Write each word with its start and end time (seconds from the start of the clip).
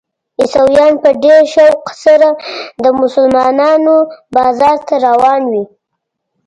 عیسویان 0.39 0.93
په 1.03 1.09
ډېر 1.23 1.41
شوق 1.53 1.81
سره 2.03 2.29
د 2.83 2.85
مسلمانانو 3.01 3.95
بازار 4.35 4.77
ته 4.87 4.95
روان 5.07 5.41
وي. 5.51 5.65